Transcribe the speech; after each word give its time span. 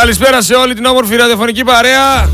Καλησπέρα 0.00 0.42
σε 0.42 0.54
όλη 0.54 0.74
την 0.74 0.84
όμορφη 0.84 1.16
ραδιοφωνική 1.16 1.64
παρέα. 1.64 2.30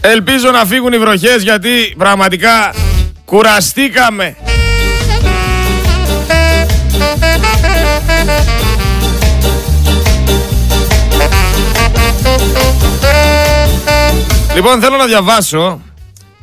Ελπίζω 0.00 0.50
να 0.50 0.64
φύγουν 0.64 0.92
οι 0.92 0.98
βροχές 0.98 1.42
γιατί 1.42 1.94
πραγματικά 1.98 2.74
κουραστήκαμε. 3.24 4.36
Λοιπόν 14.54 14.80
θέλω 14.80 14.96
να 14.96 15.06
διαβάσω 15.06 15.80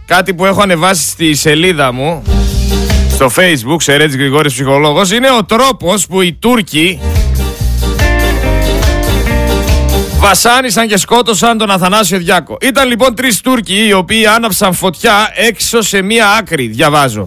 κάτι 0.05 0.33
που 0.33 0.45
έχω 0.45 0.61
ανεβάσει 0.61 1.09
στη 1.09 1.35
σελίδα 1.35 1.91
μου 1.91 2.23
στο 3.20 3.31
facebook 3.36 3.81
σε 3.81 3.95
Ρέτζι 3.95 4.17
Γρηγόρης 4.17 4.54
Ψυχολόγος 4.54 5.11
είναι 5.11 5.31
ο 5.31 5.45
τρόπος 5.45 6.07
που 6.07 6.21
οι 6.21 6.33
Τούρκοι 6.33 6.99
βασάνισαν 10.19 10.87
και 10.87 10.97
σκότωσαν 10.97 11.57
τον 11.57 11.71
Αθανάσιο 11.71 12.18
Διάκο. 12.18 12.57
Ήταν 12.61 12.87
λοιπόν 12.87 13.15
τρεις 13.15 13.42
Τούρκοι 13.42 13.86
οι 13.87 13.93
οποίοι 13.93 14.25
άναψαν 14.25 14.73
φωτιά 14.73 15.32
έξω 15.36 15.82
σε 15.82 16.01
μία 16.01 16.28
άκρη, 16.29 16.68
διαβάζω. 16.68 17.25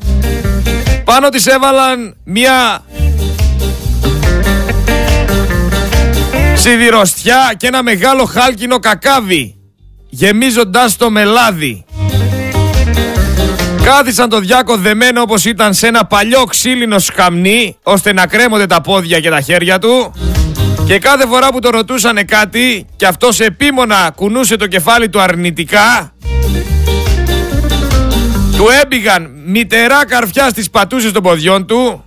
Πάνω 1.04 1.28
της 1.28 1.46
έβαλαν 1.46 2.16
μία 2.24 2.84
σιδηροστιά 6.54 7.54
και 7.56 7.66
ένα 7.66 7.82
μεγάλο 7.82 8.24
χάλκινο 8.24 8.78
κακάβι 8.78 9.56
γεμίζοντας 10.08 10.96
το 10.96 11.10
μελάδι. 11.10 11.84
Κάθισαν 13.84 14.28
το 14.28 14.38
διάκο 14.38 14.76
δεμένο 14.76 15.20
όπως 15.20 15.44
ήταν 15.44 15.74
σε 15.74 15.86
ένα 15.86 16.04
παλιό 16.04 16.44
ξύλινο 16.44 16.98
σκαμνί 16.98 17.76
ώστε 17.82 18.12
να 18.12 18.26
κρέμονται 18.26 18.66
τα 18.66 18.80
πόδια 18.80 19.20
και 19.20 19.30
τα 19.30 19.40
χέρια 19.40 19.78
του. 19.78 20.12
Και 20.86 20.98
κάθε 20.98 21.26
φορά 21.26 21.48
που 21.48 21.58
το 21.58 21.70
ρωτούσανε 21.70 22.22
κάτι 22.22 22.86
και 22.96 23.06
αυτός 23.06 23.40
επίμονα 23.40 24.12
κουνούσε 24.16 24.56
το 24.56 24.66
κεφάλι 24.66 25.08
του 25.08 25.20
αρνητικά. 25.20 26.12
Του 28.56 28.66
έμπηγαν 28.82 29.30
μητερά 29.46 30.06
καρφιά 30.06 30.48
στις 30.48 30.70
πατούσες 30.70 31.12
των 31.12 31.22
ποδιών 31.22 31.66
του. 31.66 32.04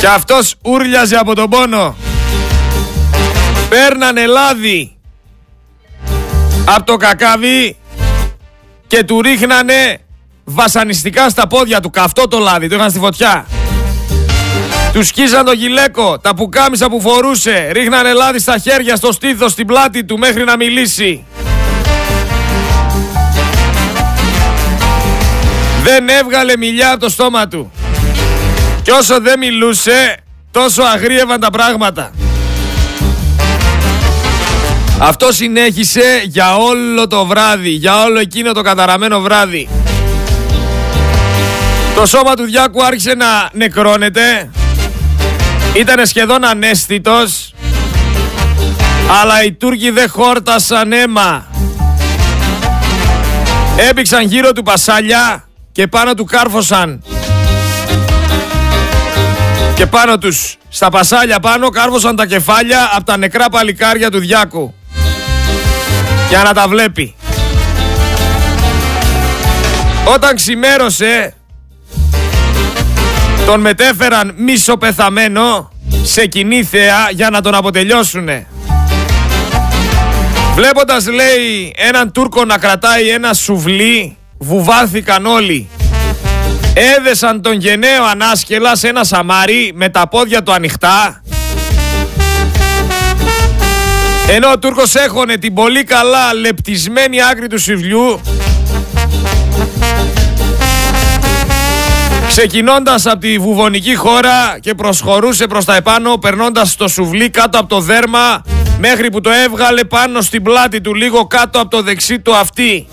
Και 0.00 0.06
αυτός 0.06 0.54
ούρλιαζε 0.62 1.16
από 1.16 1.34
τον 1.34 1.48
πόνο. 1.48 1.96
Παίρνανε 3.68 4.26
λάδι 4.26 4.99
από 6.64 6.84
το 6.84 6.96
κακάβι 6.96 7.76
και 8.86 9.04
του 9.04 9.22
ρίχνανε 9.22 9.98
βασανιστικά 10.44 11.28
στα 11.28 11.46
πόδια 11.46 11.80
του. 11.80 11.90
Καυτό 11.90 12.28
το 12.28 12.38
λάδι, 12.38 12.68
το 12.68 12.74
είχαν 12.74 12.90
στη 12.90 12.98
φωτιά. 12.98 13.46
Τους 14.92 15.06
σκίζαν 15.06 15.44
το 15.44 15.52
γυλαίκο, 15.52 16.18
τα 16.18 16.34
πουκάμισα 16.34 16.88
που 16.88 17.00
φορούσε. 17.00 17.70
Ρίχνανε 17.72 18.12
λάδι 18.12 18.38
στα 18.38 18.58
χέρια, 18.58 18.96
στο 18.96 19.12
στήθος, 19.12 19.52
στην 19.52 19.66
πλάτη 19.66 20.04
του 20.04 20.18
μέχρι 20.18 20.44
να 20.44 20.56
μιλήσει. 20.56 21.24
Δεν 25.82 26.08
έβγαλε 26.08 26.56
μιλιά 26.56 26.90
από 26.90 27.00
το 27.00 27.08
στόμα 27.08 27.48
του. 27.48 27.72
Και 28.82 28.90
όσο 28.90 29.20
δεν 29.20 29.38
μιλούσε, 29.38 30.16
τόσο 30.50 30.82
αγρίευαν 30.82 31.40
τα 31.40 31.50
πράγματα. 31.50 32.10
Αυτό 35.02 35.32
συνέχισε 35.32 36.22
για 36.24 36.56
όλο 36.56 37.06
το 37.06 37.26
βράδυ, 37.26 37.70
για 37.70 38.02
όλο 38.02 38.18
εκείνο 38.18 38.52
το 38.52 38.62
καταραμένο 38.62 39.20
βράδυ. 39.20 39.68
Το 41.94 42.06
σώμα 42.06 42.34
του 42.34 42.42
Διάκου 42.44 42.84
άρχισε 42.84 43.14
να 43.14 43.26
νεκρώνεται. 43.52 44.50
Ήταν 45.76 46.06
σχεδόν 46.06 46.44
ανέστητος. 46.44 47.54
Αλλά 49.22 49.44
οι 49.44 49.52
Τούρκοι 49.52 49.90
δεν 49.90 50.08
χόρτασαν 50.08 50.92
αίμα. 50.92 51.46
Έπηξαν 53.88 54.24
γύρω 54.24 54.52
του 54.52 54.62
πασάλια 54.62 55.48
και 55.72 55.86
πάνω 55.86 56.14
του 56.14 56.24
κάρφωσαν. 56.24 57.04
Και 59.74 59.86
πάνω 59.86 60.18
τους, 60.18 60.56
στα 60.68 60.90
πασάλια 60.90 61.40
πάνω, 61.40 61.68
κάρφωσαν 61.68 62.16
τα 62.16 62.26
κεφάλια 62.26 62.90
από 62.94 63.04
τα 63.04 63.16
νεκρά 63.16 63.48
παλικάρια 63.48 64.10
του 64.10 64.18
Διάκου 64.18 64.74
για 66.30 66.42
να 66.42 66.52
τα 66.54 66.68
βλέπει. 66.68 67.14
Όταν 70.04 70.34
ξημέρωσε 70.34 71.34
τον 73.46 73.60
μετέφεραν 73.60 74.34
μισοπεθαμένο 74.36 75.72
σε 76.02 76.26
κοινή 76.26 76.64
θέα 76.64 77.10
για 77.10 77.30
να 77.30 77.40
τον 77.40 77.54
αποτελειώσουνε. 77.54 78.46
Βλέποντας 80.54 81.06
λέει 81.06 81.72
έναν 81.76 82.12
Τούρκο 82.12 82.44
να 82.44 82.58
κρατάει 82.58 83.08
ένα 83.08 83.34
σουβλί 83.34 84.16
βουβάθηκαν 84.38 85.26
όλοι. 85.26 85.68
Έδεσαν 86.74 87.42
τον 87.42 87.52
γενναίο 87.52 88.04
ανάσκελα 88.04 88.76
σε 88.76 88.88
ένα 88.88 89.04
σαμάρι 89.04 89.72
με 89.74 89.88
τα 89.88 90.08
πόδια 90.08 90.42
του 90.42 90.52
ανοιχτά 90.52 91.22
ενώ 94.32 94.50
ο 94.50 94.58
Τούρκος 94.58 94.94
έχωνε 94.94 95.36
την 95.36 95.54
πολύ 95.54 95.84
καλά 95.84 96.34
λεπτισμένη 96.34 97.22
άκρη 97.30 97.46
του 97.46 97.60
σουβλιού 97.60 98.20
Ξεκινώντας 102.28 103.06
από 103.06 103.18
τη 103.18 103.38
βουβονική 103.38 103.94
χώρα 103.94 104.58
και 104.60 104.74
προσχωρούσε 104.74 105.46
προς 105.46 105.64
τα 105.64 105.76
επάνω 105.76 106.18
περνώντας 106.18 106.76
το 106.76 106.88
σουβλί 106.88 107.30
κάτω 107.30 107.58
από 107.58 107.68
το 107.68 107.80
δέρμα 107.80 108.42
μέχρι 108.78 109.10
που 109.10 109.20
το 109.20 109.30
έβγαλε 109.30 109.84
πάνω 109.84 110.20
στην 110.20 110.42
πλάτη 110.42 110.80
του 110.80 110.94
λίγο 110.94 111.26
κάτω 111.26 111.60
από 111.60 111.70
το 111.70 111.82
δεξί 111.82 112.18
του 112.18 112.34
αυτή. 112.34 112.88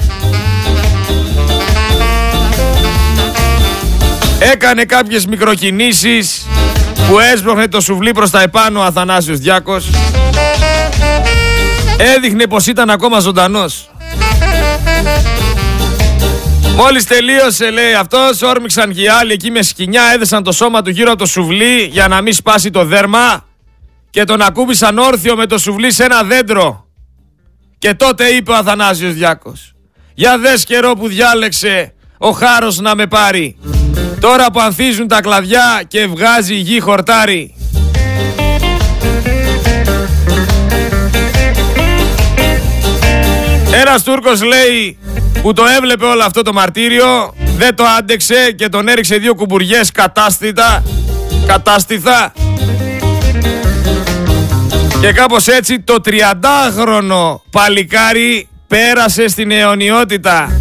Έκανε 4.39 4.83
κάποιες 4.83 5.25
μικροκινήσεις 5.25 6.45
που 7.09 7.19
έσπροχνε 7.19 7.67
το 7.67 7.81
σουβλί 7.81 8.11
προς 8.11 8.29
τα 8.29 8.41
επάνω 8.41 8.79
ο 8.79 8.83
Αθανάσιος 8.83 9.39
Διάκος 9.39 9.89
Έδειχνε 11.97 12.47
πως 12.47 12.67
ήταν 12.67 12.89
ακόμα 12.89 13.19
ζωντανός. 13.19 13.89
Μόλις 16.75 17.05
τελείωσε 17.05 17.69
λέει 17.69 17.93
αυτός, 17.93 18.41
όρμηξαν 18.41 18.93
και 18.93 19.01
οι 19.01 19.07
άλλοι 19.07 19.31
εκεί 19.33 19.51
με 19.51 19.61
σκηνιά, 19.61 20.03
έδεσαν 20.13 20.43
το 20.43 20.51
σώμα 20.51 20.81
του 20.81 20.89
γύρω 20.89 21.09
από 21.09 21.19
το 21.19 21.25
σουβλί 21.25 21.89
για 21.91 22.07
να 22.07 22.21
μην 22.21 22.33
σπάσει 22.33 22.69
το 22.69 22.85
δέρμα 22.85 23.45
και 24.09 24.23
τον 24.23 24.41
ακούμπησαν 24.41 24.97
όρθιο 24.97 25.35
με 25.35 25.45
το 25.45 25.57
σουβλί 25.57 25.91
σε 25.91 26.03
ένα 26.03 26.23
δέντρο. 26.23 26.87
Και 27.77 27.93
τότε 27.93 28.27
είπε 28.27 28.51
ο 28.51 28.55
Αθανάσιος 28.55 29.13
Διάκος, 29.13 29.73
για 30.13 30.37
δες 30.37 30.63
καιρό 30.63 30.93
που 30.93 31.07
διάλεξε 31.07 31.93
ο 32.17 32.31
χάρος 32.31 32.79
να 32.79 32.95
με 32.95 33.07
πάρει. 33.07 33.57
Τώρα 34.19 34.51
που 34.51 34.59
ανθίζουν 34.59 35.07
τα 35.07 35.21
κλαδιά 35.21 35.83
και 35.87 36.07
βγάζει 36.07 36.53
η 36.53 36.59
γη 36.59 36.79
χορτάρι. 36.79 37.56
Ένας 43.79 44.03
Τούρκος 44.03 44.43
λέει 44.43 44.97
που 45.41 45.53
το 45.53 45.63
έβλεπε 45.77 46.05
όλο 46.05 46.23
αυτό 46.23 46.41
το 46.41 46.53
μαρτύριο 46.53 47.33
δεν 47.57 47.75
το 47.75 47.83
άντεξε 47.97 48.51
και 48.51 48.69
τον 48.69 48.87
έριξε 48.87 49.17
δύο 49.17 49.35
κουμπουριές 49.35 49.91
κατάστητα 49.91 50.83
κατάστηθα 51.47 52.33
και 55.01 55.11
κάπως 55.11 55.47
έτσι 55.47 55.79
το 55.79 55.95
30χρονο 56.05 57.39
παλικάρι 57.49 58.47
πέρασε 58.67 59.27
στην 59.27 59.51
αιωνιότητα. 59.51 60.59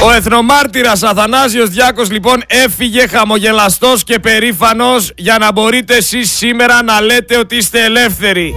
Ο 0.00 0.12
εθνομάρτυρας 0.12 1.02
Αθανάσιος 1.02 1.68
Διάκος 1.68 2.10
λοιπόν 2.10 2.42
έφυγε 2.46 3.06
χαμογελαστός 3.06 4.04
και 4.04 4.18
περήφανος 4.18 5.12
για 5.16 5.38
να 5.38 5.52
μπορείτε 5.52 5.96
εσείς 5.96 6.30
σήμερα 6.30 6.82
να 6.82 7.00
λέτε 7.00 7.38
ότι 7.38 7.56
είστε 7.56 7.84
ελεύθεροι 7.84 8.54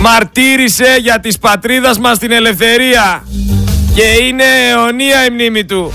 μαρτύρησε 0.00 0.96
για 1.00 1.20
της 1.20 1.38
πατρίδας 1.38 1.98
μας 1.98 2.18
την 2.18 2.32
ελευθερία 2.32 3.24
και 3.94 4.02
είναι 4.02 4.44
αιωνία 4.70 5.24
η 5.24 5.30
μνήμη 5.30 5.64
του. 5.64 5.92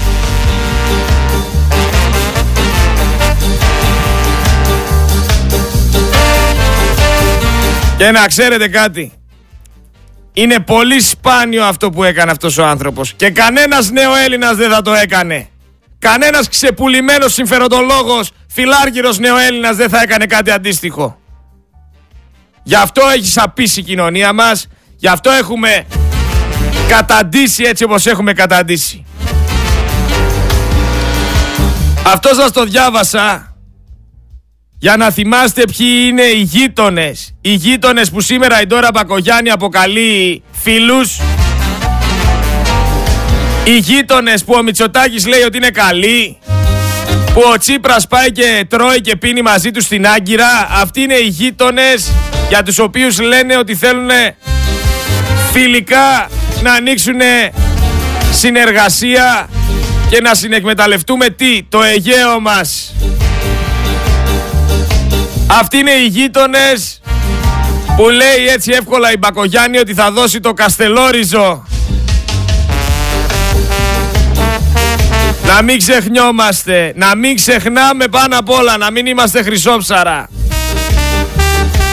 Και 7.97 8.11
να 8.11 8.27
ξέρετε 8.27 8.67
κάτι. 8.67 9.11
Είναι 10.33 10.59
πολύ 10.59 11.01
σπάνιο 11.01 11.63
αυτό 11.63 11.89
που 11.89 12.03
έκανε 12.03 12.31
αυτός 12.31 12.57
ο 12.57 12.65
άνθρωπος. 12.65 13.13
Και 13.13 13.29
κανένας 13.29 13.89
νέο 13.91 14.15
Έλληνας 14.15 14.55
δεν 14.55 14.71
θα 14.71 14.81
το 14.81 14.93
έκανε. 14.93 15.47
Κανένας 15.99 16.49
ξεπουλημένος 16.49 17.33
συμφεροντολόγος, 17.33 18.31
φιλάργυρος 18.47 19.19
νέο 19.19 19.37
Έλληνας 19.37 19.75
δεν 19.75 19.89
θα 19.89 20.01
έκανε 20.01 20.25
κάτι 20.25 20.51
αντίστοιχο. 20.51 21.19
Γι' 22.67 22.75
αυτό 22.75 23.01
έχει 23.15 23.27
σαπίσει 23.27 23.79
η 23.79 23.83
κοινωνία 23.83 24.33
μας. 24.33 24.67
Γι' 24.95 25.07
αυτό 25.07 25.31
έχουμε 25.31 25.85
καταντήσει 26.87 27.63
έτσι 27.63 27.83
όπως 27.83 28.05
έχουμε 28.05 28.33
καταντήσει. 28.33 29.05
Αυτός 32.05 32.35
σας 32.35 32.51
το 32.51 32.63
διάβασα 32.63 33.55
για 34.79 34.97
να 34.97 35.11
θυμάστε 35.11 35.63
ποιοι 35.77 35.87
είναι 36.07 36.21
οι 36.21 36.41
γείτονες. 36.41 37.35
Οι 37.41 37.53
γείτονες 37.53 38.09
που 38.09 38.21
σήμερα 38.21 38.61
η 38.61 38.65
Ντόρα 38.65 38.89
Μπακογιάννη 38.93 39.49
αποκαλεί 39.49 40.43
φίλους. 40.51 41.19
Οι 43.63 43.77
γείτονες 43.77 44.43
που 44.43 44.53
ο 44.57 44.63
Μητσοτάκης 44.63 45.27
λέει 45.27 45.41
ότι 45.41 45.57
είναι 45.57 45.69
καλοί. 45.69 46.37
Που 47.33 47.41
ο 47.53 47.57
Τσίπρας 47.57 48.07
πάει 48.07 48.31
και 48.31 48.65
τρώει 48.69 49.01
και 49.01 49.15
πίνει 49.15 49.41
μαζί 49.41 49.71
τους 49.71 49.83
στην 49.83 50.07
Άγκυρα. 50.07 50.67
Αυτοί 50.69 51.01
είναι 51.01 51.15
οι 51.15 51.27
γείτονες 51.27 52.11
για 52.49 52.63
τους 52.63 52.79
οποίους 52.79 53.19
λένε 53.19 53.57
ότι 53.57 53.75
θέλουν 53.75 54.09
φιλικά 55.51 56.29
να 56.61 56.73
ανοίξουν 56.73 57.19
συνεργασία 58.31 59.49
και 60.09 60.21
να 60.21 60.33
συνεκμεταλλευτούμε 60.33 61.29
τι, 61.29 61.63
το 61.69 61.81
Αιγαίο 61.83 62.39
μας. 62.39 62.93
Αυτοί 65.47 65.77
είναι 65.77 65.91
οι 65.91 66.05
γείτονες 66.05 67.01
που 67.95 68.09
λέει 68.09 68.47
έτσι 68.47 68.71
εύκολα 68.71 69.11
η 69.11 69.17
Μπακογιάννη 69.17 69.77
ότι 69.77 69.93
θα 69.93 70.11
δώσει 70.11 70.39
το 70.39 70.53
Καστελόριζο. 70.53 71.67
Να 75.45 75.61
μην 75.61 75.77
ξεχνιόμαστε, 75.77 76.93
να 76.95 77.15
μην 77.15 77.35
ξεχνάμε 77.35 78.07
πάνω 78.07 78.37
απ' 78.37 78.49
όλα, 78.49 78.77
να 78.77 78.91
μην 78.91 79.05
είμαστε 79.05 79.43
χρυσόψαρα. 79.43 80.29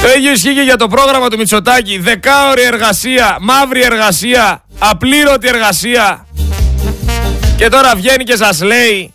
Το 0.03 0.09
ίδιο 0.17 0.33
ισχύει 0.33 0.55
και 0.55 0.61
για 0.61 0.77
το 0.77 0.89
πρόγραμμα 0.89 1.29
του 1.29 1.37
Μητσοτάκη. 1.37 1.99
Δεκάωρη 1.99 2.63
εργασία, 2.63 3.37
μαύρη 3.41 3.83
εργασία, 3.83 4.65
απλήρωτη 4.79 5.49
εργασία. 5.49 6.27
Και 7.57 7.69
τώρα 7.69 7.95
βγαίνει 7.97 8.25
και 8.25 8.37
σας 8.37 8.63
λέει 8.63 9.13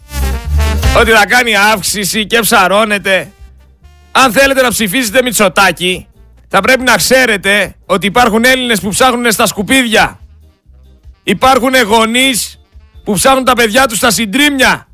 ότι 0.98 1.12
θα 1.12 1.26
κάνει 1.26 1.56
αύξηση 1.56 2.26
και 2.26 2.40
ψαρώνεται. 2.40 3.32
Αν 4.12 4.32
θέλετε 4.32 4.62
να 4.62 4.70
ψηφίσετε 4.70 5.22
Μητσοτάκη, 5.22 6.08
θα 6.48 6.60
πρέπει 6.60 6.84
να 6.84 6.96
ξέρετε 6.96 7.76
ότι 7.86 8.08
υπάρχουν 8.08 8.44
Έλληνες 8.44 8.80
που 8.80 8.90
ψάχνουν 8.90 9.32
στα 9.32 9.46
σκουπίδια. 9.46 10.20
Υπάρχουν 11.24 11.82
γονείς 11.82 12.60
που 13.04 13.14
ψάχνουν 13.14 13.44
τα 13.44 13.54
παιδιά 13.54 13.86
τους 13.88 13.98
στα 13.98 14.12
συντρίμια. 14.12 14.88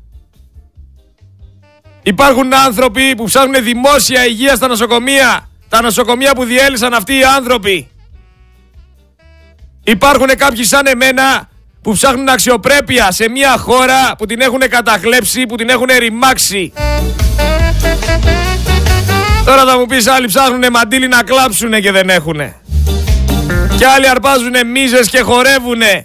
Υπάρχουν 2.02 2.54
άνθρωποι 2.54 3.14
που 3.14 3.24
ψάχνουν 3.24 3.64
δημόσια 3.64 4.26
υγεία 4.26 4.54
στα 4.54 4.66
νοσοκομεία. 4.66 5.48
Τα 5.74 5.82
νοσοκομεία 5.82 6.32
που 6.34 6.44
διέλυσαν 6.44 6.94
αυτοί 6.94 7.12
οι 7.18 7.24
άνθρωποι. 7.36 7.88
Υπάρχουν 9.84 10.26
κάποιοι 10.36 10.64
σαν 10.64 10.86
εμένα 10.86 11.48
που 11.82 11.92
ψάχνουν 11.92 12.28
αξιοπρέπεια 12.28 13.12
σε 13.12 13.28
μια 13.28 13.56
χώρα 13.58 14.14
που 14.18 14.26
την 14.26 14.40
έχουν 14.40 14.58
καταχλέψει, 14.58 15.46
που 15.46 15.56
την 15.56 15.68
έχουν 15.68 15.86
ρημάξει. 15.98 16.72
Τώρα 19.44 19.64
θα 19.64 19.78
μου 19.78 19.86
πεις 19.86 20.06
άλλοι 20.06 20.26
ψάχνουνε 20.26 20.70
μαντίλι 20.70 21.08
να 21.08 21.22
κλάψουνε 21.22 21.80
και 21.80 21.92
δεν 21.92 22.08
έχουνε. 22.08 22.56
Και 23.78 23.86
άλλοι 23.86 24.08
αρπάζουνε 24.08 24.64
μίζες 24.64 25.08
και 25.08 25.20
χορεύουνε. 25.20 26.04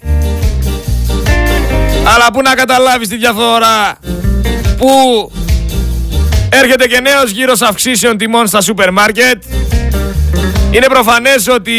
Αλλά 2.16 2.32
πού 2.34 2.42
να 2.42 2.56
καταλάβεις 2.56 3.08
τη 3.08 3.16
διαφορά. 3.16 3.98
Πού 4.78 5.32
έρχεται 6.50 6.88
και 6.88 7.00
νέος 7.00 7.32
γύρος 7.32 7.62
αυξήσεων 7.62 8.18
τιμών 8.18 8.48
στα 8.48 8.62
σούπερ 8.62 8.92
μάρκετ. 8.92 9.44
Είναι 10.72 10.86
προφανές 10.86 11.48
ότι 11.48 11.74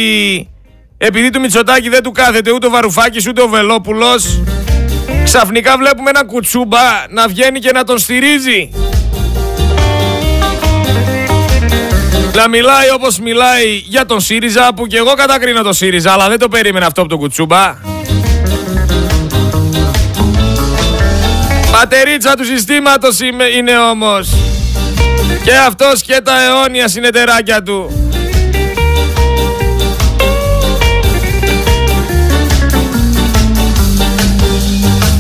επειδή 0.99 1.31
του 1.31 1.41
Μητσοτάκη 1.41 1.89
δεν 1.89 2.03
του 2.03 2.13
κάθεται 2.13 2.53
ούτε 2.53 2.67
ο 2.67 2.71
Βαρουφάκης 2.71 3.27
ούτε 3.27 3.43
ο 3.43 3.49
Βελόπουλος 3.49 4.41
ξαφνικά 5.25 5.77
βλέπουμε 5.77 6.11
ένα 6.11 6.25
κουτσούμπα 6.25 6.79
να 7.11 7.29
βγαίνει 7.29 7.59
και 7.59 7.71
να 7.73 7.85
τον 7.85 7.99
στηρίζει. 7.99 8.71
Να 12.35 12.49
μιλάει 12.49 12.91
όπως 12.91 13.19
μιλάει 13.19 13.83
για 13.87 14.07
τον 14.07 14.21
ΣΥΡΙΖΑ 14.21 14.75
που 14.75 14.87
και 14.87 14.97
εγώ 14.97 15.13
κατακρίνω 15.13 15.63
τον 15.63 15.73
ΣΥΡΙΖΑ 15.73 16.13
αλλά 16.13 16.29
δεν 16.29 16.39
το 16.39 16.49
περίμενα 16.49 16.87
αυτό 16.87 17.01
από 17.01 17.11
τον 17.11 17.19
κουτσούμπα. 17.19 17.77
Πατερίτσα 21.73 22.35
του 22.35 22.45
συστήματος 22.45 23.19
είναι 23.59 23.79
όμως. 23.79 24.31
Και 25.45 25.57
αυτός 25.67 26.03
και 26.03 26.21
τα 26.25 26.43
αιώνια 26.43 26.89
συνεταιράκια 26.89 27.63
του. 27.63 28.11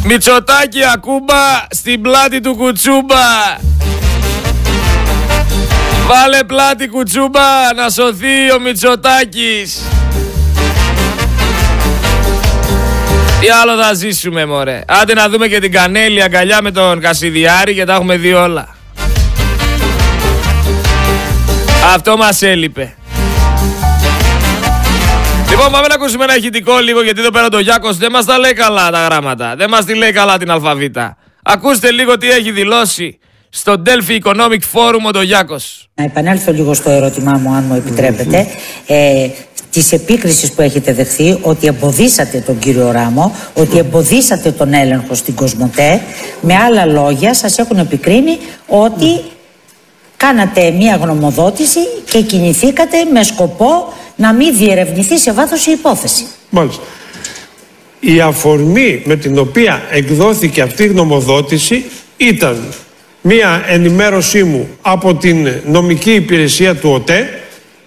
Μητσοτάκι 0.04 0.80
ακούμπα 0.94 1.66
στην 1.70 2.00
πλάτη 2.02 2.40
του 2.40 2.56
κουτσούμπα. 2.56 3.58
Βάλε 6.06 6.44
πλάτη 6.44 6.88
κουτσούμπα 6.88 7.74
να 7.76 7.90
σωθεί 7.90 8.52
ο 8.56 8.60
Μητσοτάκης. 8.60 9.82
Τι 13.40 13.48
άλλο 13.62 13.82
θα 13.82 13.94
ζήσουμε 13.94 14.46
μωρέ. 14.46 14.82
Άντε 14.86 15.14
να 15.14 15.28
δούμε 15.28 15.48
και 15.48 15.60
την 15.60 15.72
Κανέλη 15.72 16.22
αγκαλιά 16.22 16.62
με 16.62 16.70
τον 16.70 17.00
Κασιδιάρη 17.00 17.74
και 17.74 17.84
τα 17.84 17.94
έχουμε 17.94 18.16
δει 18.16 18.32
όλα. 18.32 18.79
Αυτό 21.94 22.16
μας 22.16 22.42
έλειπε. 22.42 22.94
Λοιπόν, 25.50 25.70
πάμε 25.72 25.86
να 25.86 25.94
ακούσουμε 25.94 26.24
ένα 26.24 26.36
ηχητικό 26.36 26.78
λίγο 26.78 27.02
γιατί 27.02 27.20
εδώ 27.20 27.30
πέρα 27.30 27.48
το 27.48 27.58
Γιάκος 27.58 27.96
δεν 27.96 28.10
μας 28.10 28.24
τα 28.24 28.38
λέει 28.38 28.52
καλά 28.52 28.90
τα 28.90 29.04
γράμματα. 29.04 29.54
Δεν 29.56 29.68
μας 29.68 29.84
τη 29.84 29.94
λέει 29.94 30.12
καλά 30.12 30.38
την 30.38 30.50
αλφαβήτα. 30.50 31.16
Ακούστε 31.42 31.90
λίγο 31.90 32.16
τι 32.18 32.30
έχει 32.30 32.50
δηλώσει 32.50 33.18
στο 33.48 33.82
Delphi 33.86 34.18
Economic 34.22 34.60
Forum 34.72 35.06
ο 35.06 35.10
Ντογιάκος. 35.10 35.88
Να 35.94 36.04
επανέλθω 36.04 36.52
λίγο 36.52 36.74
στο 36.74 36.90
ερώτημά 36.90 37.32
μου, 37.32 37.54
αν 37.54 37.64
μου 37.68 37.74
επιτρέπετε. 37.74 38.46
Ε, 38.86 39.28
της 39.70 39.92
επίκρισης 39.92 40.52
που 40.52 40.62
έχετε 40.62 40.92
δεχθεί 40.92 41.38
ότι 41.42 41.66
εμποδίσατε 41.66 42.38
τον 42.38 42.58
κύριο 42.58 42.90
Ράμο, 42.90 43.34
ότι 43.54 43.78
εμποδίσατε 43.78 44.50
τον 44.50 44.74
έλεγχο 44.74 45.14
στην 45.14 45.34
Κοσμοτέ. 45.34 46.00
Με 46.40 46.54
άλλα 46.56 46.86
λόγια, 46.86 47.34
σας 47.34 47.58
έχουν 47.58 47.78
επικρίνει 47.78 48.38
ότι 48.66 49.20
κάνατε 50.24 50.70
μία 50.70 50.96
γνωμοδότηση 51.02 51.78
και 52.10 52.20
κινηθήκατε 52.20 52.96
με 53.12 53.22
σκοπό 53.22 53.92
να 54.16 54.32
μην 54.32 54.56
διερευνηθεί 54.56 55.18
σε 55.18 55.32
βάθος 55.32 55.66
η 55.66 55.70
υπόθεση. 55.70 56.26
Μάλιστα. 56.50 56.82
Η 58.00 58.20
αφορμή 58.20 59.02
με 59.04 59.16
την 59.16 59.38
οποία 59.38 59.82
εκδόθηκε 59.90 60.60
αυτή 60.60 60.82
η 60.82 60.86
γνωμοδότηση 60.86 61.84
ήταν 62.16 62.72
μία 63.20 63.64
ενημέρωσή 63.68 64.44
μου 64.44 64.68
από 64.80 65.14
την 65.14 65.48
νομική 65.66 66.12
υπηρεσία 66.12 66.74
του 66.76 66.90
ΟΤΕ 66.90 67.40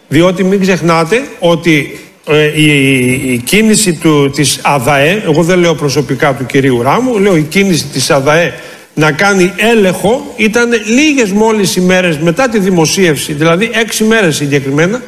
διότι 0.07 0.43
μην 0.43 0.61
ξεχνάτε 0.61 1.23
ότι 1.39 1.99
ε, 2.27 2.61
η, 2.61 3.37
κίνηση 3.37 3.93
του, 3.93 4.29
της 4.29 4.59
ΑΔΑΕ, 4.63 5.21
εγώ 5.25 5.43
δεν 5.43 5.59
λέω 5.59 5.75
προσωπικά 5.75 6.33
του 6.33 6.45
κυρίου 6.45 6.81
Ράμου, 6.81 7.19
λέω 7.19 7.35
η 7.35 7.41
κίνηση 7.41 7.85
της 7.85 8.11
ΑΔΑΕ 8.11 8.53
να 8.93 9.12
κάνει 9.12 9.53
έλεγχο 9.57 10.33
ήταν 10.35 10.69
λίγες 10.85 11.31
μόλις 11.31 11.75
ημέρες 11.75 12.17
μετά 12.17 12.50
τη 12.50 12.59
δημοσίευση, 12.59 13.33
δηλαδή 13.33 13.69
έξι 13.73 14.03
μέρες 14.03 14.35
συγκεκριμένα, 14.35 15.01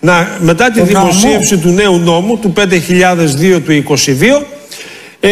να, 0.00 0.38
μετά 0.40 0.70
τη 0.70 0.82
δημοσίευση 0.82 1.58
του 1.58 1.68
νέου 1.68 1.98
νόμου 1.98 2.38
του 2.38 2.52
5002 2.56 3.60
του 3.64 3.96
22 4.06 4.42
ε, 5.20 5.30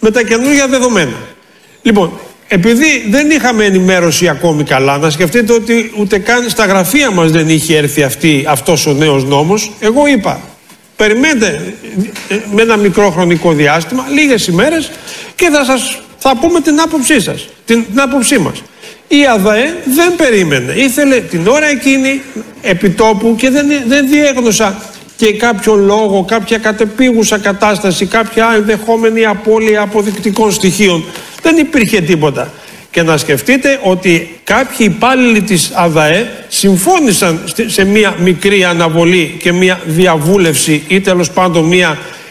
με 0.00 0.10
τα 0.10 0.22
καινούργια 0.22 0.66
δεδομένα. 0.68 1.16
Λοιπόν, 1.82 2.12
επειδή 2.48 3.06
δεν 3.10 3.30
είχαμε 3.30 3.64
ενημέρωση 3.64 4.28
ακόμη 4.28 4.64
καλά, 4.64 4.98
να 4.98 5.10
σκεφτείτε 5.10 5.52
ότι 5.52 5.92
ούτε 5.98 6.18
καν 6.18 6.48
στα 6.48 6.64
γραφεία 6.64 7.10
μας 7.10 7.30
δεν 7.30 7.48
είχε 7.48 7.76
έρθει 7.76 8.02
αυτή, 8.02 8.44
αυτός 8.48 8.86
ο 8.86 8.92
νέος 8.92 9.24
νόμος, 9.24 9.72
εγώ 9.80 10.06
είπα, 10.06 10.40
περιμένετε 10.96 11.74
ε, 12.28 12.36
με 12.52 12.62
ένα 12.62 12.76
μικρό 12.76 13.10
χρονικό 13.10 13.52
διάστημα, 13.52 14.04
λίγες 14.14 14.46
ημέρες 14.46 14.90
και 15.34 15.48
θα 15.52 15.64
σας 15.64 16.02
θα 16.24 16.36
πούμε 16.36 16.60
την 16.60 16.80
άποψή 16.80 17.20
σας, 17.20 17.48
την, 17.64 17.84
την 17.84 18.00
άποψή 18.00 18.38
μας. 18.38 18.62
Η 19.08 19.26
ΑΔΑΕ 19.26 19.76
δεν 19.94 20.16
περίμενε, 20.16 20.72
ήθελε 20.72 21.20
την 21.20 21.46
ώρα 21.46 21.66
εκείνη 21.66 22.22
επιτόπου 22.62 23.34
και 23.38 23.50
δεν, 23.50 23.66
δεν 23.86 24.08
διέγνωσα 24.08 24.82
και 25.16 25.32
κάποιο 25.32 25.74
λόγο, 25.74 26.24
κάποια 26.24 26.58
κατεπίγουσα 26.58 27.38
κατάσταση, 27.38 28.06
κάποια 28.06 28.52
ενδεχόμενη 28.56 29.24
απώλεια 29.24 29.80
αποδεικτικών 29.80 30.52
στοιχείων. 30.52 31.04
Δεν 31.42 31.56
υπήρχε 31.56 32.00
τίποτα. 32.00 32.52
Και 32.90 33.02
να 33.02 33.16
σκεφτείτε 33.16 33.78
ότι 33.82 34.40
κάποιοι 34.44 34.86
υπάλληλοι 34.90 35.42
της 35.42 35.70
ΑΔΑΕ 35.74 36.44
συμφώνησαν 36.48 37.44
σε 37.66 37.84
μία 37.84 38.14
μικρή 38.18 38.64
αναβολή 38.64 39.36
και 39.38 39.52
μία 39.52 39.80
διαβούλευση 39.84 40.82
ή 40.88 41.00
τέλος 41.00 41.30
πάντων 41.30 41.64
μία 41.64 41.88
ε, 41.88 42.21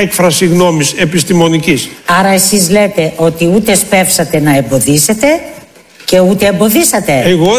έκφραση 0.00 0.46
γνώμης 0.46 0.92
επιστημονικής. 0.92 1.88
Άρα 2.06 2.28
εσείς 2.28 2.70
λέτε 2.70 3.12
ότι 3.16 3.46
ούτε 3.54 3.74
σπεύσατε 3.74 4.40
να 4.40 4.56
εμποδίσετε 4.56 5.26
και 6.04 6.20
ούτε 6.20 6.46
εμποδίσατε. 6.46 7.22
Εγώ 7.24 7.52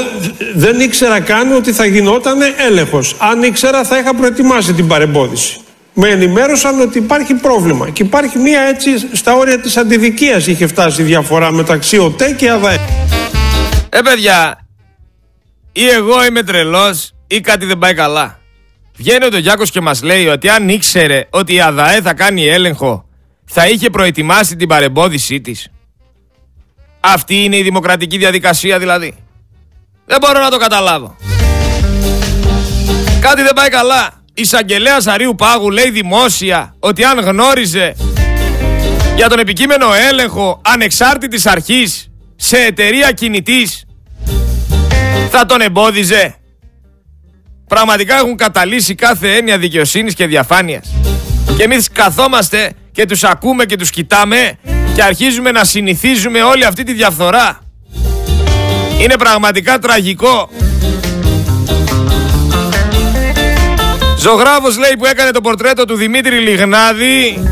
δεν 0.56 0.80
ήξερα 0.80 1.20
καν 1.20 1.54
ότι 1.56 1.72
θα 1.72 1.86
γινόταν 1.86 2.38
έλεγχος. 2.68 3.16
Αν 3.20 3.44
ήξερα 3.44 3.84
θα 3.84 3.98
είχα 3.98 4.16
προετοιμάσει 4.16 4.74
την 4.74 4.88
παρεμπόδιση. 4.88 5.58
με 5.94 6.10
ενημέρωσαν 6.10 6.82
ότι 6.82 6.98
υπάρχει 6.98 7.34
πρόβλημα 7.34 7.90
και 7.90 8.04
υπάρχει 8.04 8.38
μία 8.38 8.62
έτσι 8.62 8.92
στα 9.12 9.36
όρια 9.36 9.60
της 9.60 9.78
αντιδικίας 9.78 10.48
είχε 10.48 10.68
φτάσει 10.68 11.02
η 11.02 11.06
διαφορά 11.06 11.52
μεταξύ 11.52 11.98
ΟΤΕ 11.98 12.32
και 12.32 12.50
ΑΔΑΕ. 12.50 12.80
Ε 13.90 14.02
παιδιά, 14.02 14.68
ή 15.72 15.88
εγώ 15.88 16.26
είμαι 16.26 16.44
τρελός 16.44 17.12
ή 17.28 17.42
κάτι 17.42 17.66
δεν 17.66 17.78
πάει 17.78 17.94
καλά. 17.94 18.39
Βγαίνει 19.00 19.26
ο 19.26 19.38
Γιάκος 19.38 19.72
και 19.72 19.82
μας 19.82 20.02
λέει 20.02 20.28
ότι 20.28 20.50
αν 20.50 20.70
ήξερε 20.70 21.28
ότι 21.30 21.54
η 21.54 21.62
ΑΔΑΕ 21.62 22.02
θα 22.02 22.14
κάνει 22.14 22.48
έλεγχο 22.48 23.06
θα 23.46 23.68
είχε 23.68 23.90
προετοιμάσει 23.90 24.56
την 24.56 24.68
παρεμπόδισή 24.68 25.42
της. 25.42 25.68
Αυτή 27.00 27.44
είναι 27.44 27.58
η 27.58 27.62
δημοκρατική 27.62 28.18
διαδικασία 28.18 28.80
δηλαδή. 28.80 29.16
Δεν 30.06 30.18
μπορώ 30.22 30.40
να 30.40 30.50
το 30.50 30.58
καταλάβω. 30.58 31.16
Κάτι 33.20 33.42
δεν 33.42 33.54
πάει 33.56 33.70
καλά. 33.70 34.14
Η 34.34 34.42
εισαγγελέα 34.42 34.98
Αρίου 35.06 35.36
Πάγου 35.36 35.70
λέει 35.70 35.90
δημόσια 35.90 36.76
ότι 36.80 37.04
αν 37.04 37.20
γνώριζε 37.20 37.96
για 39.16 39.30
τον 39.30 39.40
επικείμενο 39.40 39.88
έλεγχο 40.10 40.62
ανεξάρτητης 40.64 41.46
αρχής 41.46 42.12
σε 42.36 42.58
εταιρεία 42.58 43.12
κινητής 43.12 43.84
θα 45.30 45.46
τον 45.46 45.62
εμπόδιζε. 45.62 46.39
Πραγματικά 47.70 48.16
έχουν 48.16 48.36
καταλύσει 48.36 48.96
κάθε 48.96 49.36
έννοια 49.36 49.58
δικαιοσύνης 49.58 50.14
και 50.14 50.26
διαφάνειας. 50.28 50.94
Και 51.58 51.64
εμείς 51.64 51.90
καθόμαστε 51.92 52.72
και 52.92 53.06
τους 53.06 53.24
ακούμε 53.24 53.66
και 53.66 53.76
τους 53.76 53.90
κοιτάμε 53.90 54.58
και 54.96 55.04
αρχίζουμε 55.04 55.52
να 55.52 55.64
συνηθίζουμε 55.64 56.42
όλη 56.42 56.66
αυτή 56.66 56.84
τη 56.84 56.94
διαφθορά. 56.94 57.60
Είναι 59.02 59.16
πραγματικά 59.18 59.80
τραγικό. 59.80 60.50
Ζωγράφος 64.18 64.78
λέει 64.78 64.96
που 64.98 65.06
έκανε 65.06 65.32
το 65.32 65.42
πορτρέτο 65.42 65.86
του 65.86 65.96
Δημήτρη 65.96 66.40
Λιγνάδη 66.40 67.44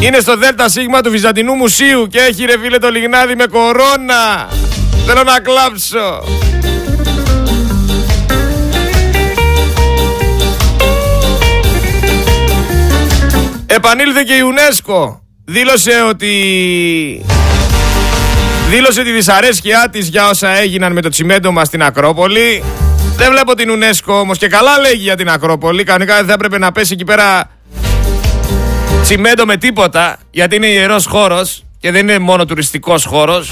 είναι 0.00 0.20
στο 0.20 0.36
ΔΣ 0.36 0.74
του 1.02 1.10
Βυζαντινού 1.10 1.54
Μουσείου 1.54 2.06
και 2.06 2.18
έχει 2.18 2.44
ρε 2.44 2.58
φίλε 2.58 2.78
το 2.78 2.90
Λιγνάδη 2.90 3.34
με 3.34 3.46
κορώνα. 3.46 4.48
Θέλω 5.06 5.22
να 5.22 5.40
κλάψω. 5.40 6.24
Επανήλθε 13.72 14.22
και 14.22 14.32
η 14.32 14.40
UNESCO. 14.54 15.18
Δήλωσε 15.44 16.02
ότι... 16.08 16.34
Δήλωσε 18.68 19.02
τη 19.02 19.12
δυσαρέσκειά 19.12 19.88
της 19.92 20.08
για 20.08 20.28
όσα 20.28 20.48
έγιναν 20.48 20.92
με 20.92 21.00
το 21.00 21.08
τσιμέντομα 21.08 21.64
στην 21.64 21.82
Ακρόπολη. 21.82 22.64
Δεν 23.16 23.30
βλέπω 23.30 23.54
την 23.54 23.68
UNESCO 23.70 24.14
όμως 24.20 24.38
και 24.38 24.48
καλά 24.48 24.78
λέγει 24.78 25.02
για 25.02 25.16
την 25.16 25.28
Ακρόπολη. 25.28 25.84
Κανονικά 25.84 26.16
δεν 26.16 26.26
θα 26.26 26.32
έπρεπε 26.32 26.58
να 26.58 26.72
πέσει 26.72 26.92
εκεί 26.92 27.04
πέρα 27.04 27.50
τσιμέντο 29.02 29.44
με 29.44 29.56
τίποτα. 29.56 30.18
Γιατί 30.30 30.56
είναι 30.56 30.66
ιερός 30.66 31.06
χώρος 31.06 31.64
και 31.78 31.90
δεν 31.90 32.08
είναι 32.08 32.18
μόνο 32.18 32.44
τουριστικός 32.44 33.04
χώρος. 33.04 33.50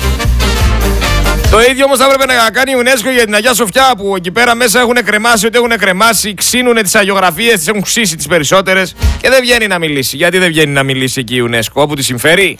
Το 1.50 1.61
ίδιο 1.71 1.85
όμως 1.85 1.99
θα 1.99 2.05
έπρεπε 2.05 2.35
να 2.35 2.50
κάνει 2.50 2.71
η 2.71 2.75
UNESCO 2.78 3.12
για 3.12 3.25
την 3.25 3.35
Αγία 3.35 3.55
Σοφιά 3.55 3.95
που 3.97 4.17
εκεί 4.17 4.31
πέρα 4.31 4.55
μέσα 4.55 4.81
έχουν 4.81 4.95
κρεμάσει 5.05 5.47
ό,τι 5.47 5.59
έχουν 5.59 5.71
κρεμάσει, 5.78 6.35
ξύνουν 6.35 6.75
τις 6.75 6.95
αγιογραφίες, 6.95 7.55
τις 7.55 7.69
έχουν 7.69 7.83
ξύσει 7.83 8.17
τις 8.17 8.26
περισσότερες 8.26 8.95
και 9.21 9.28
δεν 9.28 9.40
βγαίνει 9.40 9.67
να 9.67 9.78
μιλήσει. 9.78 10.17
Γιατί 10.17 10.38
δεν 10.38 10.49
βγαίνει 10.49 10.73
να 10.73 10.83
μιλήσει 10.83 11.21
εκεί 11.21 11.35
η 11.35 11.45
UNESCO, 11.50 11.73
όπου 11.73 11.95
τη 11.95 12.02
συμφέρει; 12.02 12.59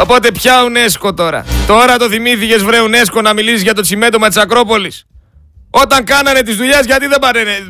Οπότε 0.00 0.30
ποια 0.32 0.54
UNESCO 0.62 1.16
τώρα; 1.16 1.44
Τώρα 1.66 1.96
το 1.96 2.08
θυμήθηκες 2.08 2.62
βρε 2.62 2.78
UNESCO 2.82 3.22
να 3.22 3.32
μιλήσεις 3.32 3.62
για 3.62 3.74
το 3.74 3.82
τσιμέντομα 3.82 4.28
τη 4.28 4.40
Ακρόπολη. 4.40 4.92
Όταν 5.70 6.04
κάνανε 6.04 6.42
τις 6.42 6.56
δουλειές, 6.56 6.80
γιατί 6.86 7.06
δεν 7.06 7.18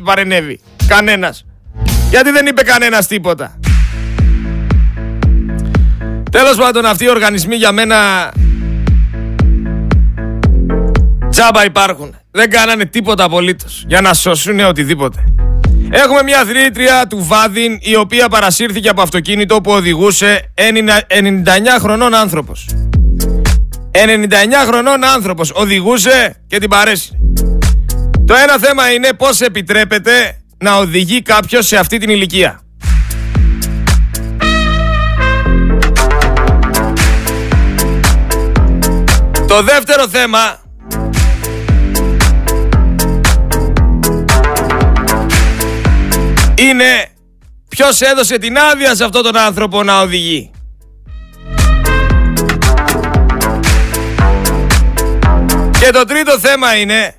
παρενέβη 0.03 0.59
κανένας; 0.87 1.45
Γιατί 2.09 2.31
δεν 2.31 2.45
είπε 2.45 2.63
κανένας 2.63 3.07
τίποτα; 3.07 3.59
Τέλος 6.31 6.57
πάντων 6.57 6.85
αυτοί 6.85 7.03
οι 7.03 7.09
οργανισμοί 7.09 7.55
για 7.55 7.71
μένα 7.71 8.31
Τζάμπα 11.39 11.65
υπάρχουν. 11.65 12.15
Δεν 12.31 12.49
κάνανε 12.49 12.85
τίποτα 12.85 13.23
απολύτως 13.23 13.83
για 13.87 14.01
να 14.01 14.13
σώσουν 14.13 14.59
οτιδήποτε. 14.59 15.23
Έχουμε 15.89 16.23
μια 16.23 16.45
θρήτρια 16.45 17.07
του 17.07 17.25
Βάδιν 17.25 17.77
η 17.81 17.95
οποία 17.95 18.29
παρασύρθηκε 18.29 18.89
από 18.89 19.01
αυτοκίνητο 19.01 19.61
που 19.61 19.71
οδηγούσε 19.71 20.53
99 20.55 20.63
χρονών 21.79 22.15
άνθρωπος. 22.15 22.65
99 23.91 23.97
χρονών 24.67 25.03
άνθρωπος 25.03 25.51
οδηγούσε 25.55 26.35
και 26.47 26.57
την 26.57 26.69
παρέσει. 26.69 27.17
Το 28.25 28.33
ένα 28.33 28.57
θέμα 28.57 28.91
είναι 28.91 29.13
πώς 29.13 29.41
επιτρέπεται 29.41 30.41
να 30.57 30.75
οδηγεί 30.77 31.21
κάποιος 31.21 31.67
σε 31.67 31.77
αυτή 31.77 31.97
την 31.97 32.09
ηλικία. 32.09 32.61
Το 39.47 39.61
δεύτερο 39.63 40.07
θέμα 40.07 40.67
είναι 46.59 47.07
ποιος 47.69 48.01
έδωσε 48.01 48.37
την 48.37 48.57
άδεια 48.57 48.95
σε 48.95 49.03
αυτόν 49.03 49.23
τον 49.23 49.37
άνθρωπο 49.37 49.83
να 49.83 50.01
οδηγεί. 50.01 50.51
Και 55.79 55.89
το 55.91 56.05
τρίτο 56.05 56.39
θέμα 56.39 56.75
είναι 56.75 57.15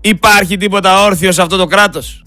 υπάρχει 0.00 0.56
τίποτα 0.56 1.02
όρθιο 1.02 1.32
σε 1.32 1.42
αυτό 1.42 1.56
το 1.56 1.66
κράτος; 1.66 2.22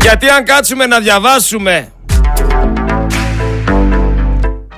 Γιατί 0.00 0.28
αν 0.28 0.44
κάτσουμε 0.44 0.86
να 0.86 1.00
διαβάσουμε 1.00 1.92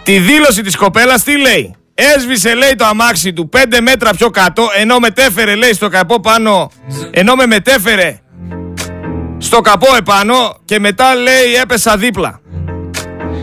τη 0.03 0.19
δήλωση 0.19 0.63
της 0.63 0.77
κοπέλας 0.77 1.23
τι 1.23 1.39
λέει; 1.39 1.75
Έσβησε 1.95 2.55
λέει 2.55 2.75
το 2.75 2.85
αμάξι 2.85 3.33
του 3.33 3.49
5 3.57 3.81
μέτρα 3.81 4.11
πιο 4.11 4.31
κάτω 4.31 4.69
ενώ 4.77 4.99
μετέφερε 4.99 5.55
λέει 5.55 5.73
στο 5.73 5.89
καπό 5.89 6.21
πάνω 6.21 6.71
ενώ 7.11 7.35
με 7.35 7.47
μετέφερε 7.47 8.21
στο 9.49 9.61
καπό 9.61 9.87
επάνω 9.97 10.57
και 10.65 10.79
μετά 10.79 11.15
λέει 11.15 11.55
έπεσα 11.63 11.97
δίπλα. 11.97 12.41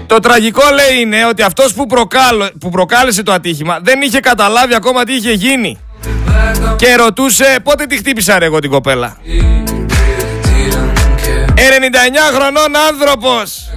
Το 0.08 0.20
τραγικό 0.20 0.62
λέει 0.74 1.02
είναι 1.02 1.26
ότι 1.26 1.42
αυτός 1.42 1.74
που, 1.74 1.88
που 2.60 2.70
προκάλεσε 2.70 3.24
το 3.24 3.32
ατύχημα 3.32 3.80
δεν 3.82 4.02
είχε 4.02 4.20
καταλάβει 4.20 4.76
ακόμα 4.76 5.04
τι 5.04 5.14
είχε 5.14 5.32
γίνει. 5.32 5.80
Και 6.76 6.96
ρωτούσε 6.96 7.58
πότε 7.64 7.86
τη 7.86 7.98
χτύπησα 7.98 8.40
ρε 8.40 8.46
εγώ 8.46 8.60
την 8.60 8.70
κοπέλα; 8.70 9.18
99 9.22 9.22
χρονών 12.36 12.76
άνθρωπος. 12.90 13.70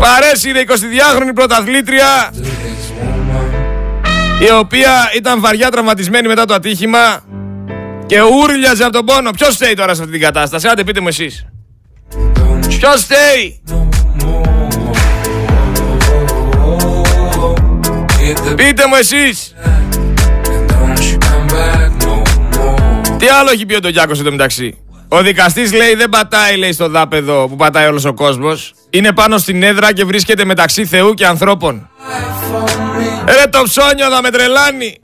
Παρέσυρε 0.00 0.62
22χρονη 0.66 1.34
πρωταθλήτρια 1.34 2.32
η 4.38 4.50
οποία 4.58 5.10
ήταν 5.16 5.40
βαριά 5.40 5.70
τραυματισμένη 5.70 6.28
μετά 6.28 6.44
το 6.44 6.54
ατύχημα 6.54 7.20
και 8.06 8.20
ούρλιαζε 8.20 8.84
από 8.84 8.92
τον 8.92 9.04
πόνο. 9.04 9.30
Ποιος 9.30 9.54
στέει 9.54 9.74
τώρα 9.74 9.94
σε 9.94 10.00
αυτή 10.00 10.12
την 10.12 10.22
κατάσταση, 10.22 10.68
άντε 10.68 10.84
πείτε 10.84 11.00
μου 11.00 11.08
εσείς. 11.08 11.46
Ποιος 12.68 13.00
στέει. 13.00 13.60
Πείτε 18.56 18.86
μου 18.86 18.94
εσείς 18.94 19.54
Τι 23.18 23.26
άλλο 23.28 23.50
έχει 23.52 23.66
πει 23.66 23.74
ο 23.74 23.80
Ντογιάκος 23.80 24.20
εδώ 24.20 24.30
μεταξύ; 24.30 24.78
Ο 25.08 25.22
δικαστής 25.22 25.72
λέει 25.72 25.94
δεν 25.94 26.08
πατάει 26.08 26.56
λέει 26.56 26.72
στο 26.72 26.88
δάπεδο 26.88 27.48
που 27.48 27.56
πατάει 27.56 27.86
όλος 27.86 28.04
ο 28.04 28.14
κόσμος 28.14 28.74
Είναι 28.90 29.12
πάνω 29.12 29.38
στην 29.38 29.62
έδρα 29.62 29.92
και 29.92 30.04
βρίσκεται 30.04 30.44
μεταξύ 30.44 30.86
Θεού 30.86 31.14
και 31.14 31.26
ανθρώπων 31.26 31.88
Ρε 33.26 33.48
το 33.50 33.62
ψώνιο 33.62 34.10
θα 34.10 34.22
με 34.22 34.30
τρελάνει 34.30 34.98